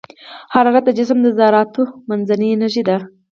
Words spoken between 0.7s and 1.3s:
د جسم د